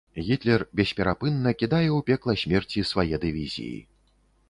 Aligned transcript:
Гітлер 0.27 0.63
бесперапынна 0.79 1.53
кідае 1.61 1.83
ў 1.83 1.99
пекла 2.09 2.33
смерці 2.47 2.89
свае 2.93 3.15
дывізіі. 3.29 3.79